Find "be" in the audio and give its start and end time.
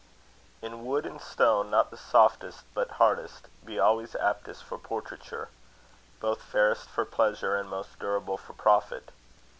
3.63-3.77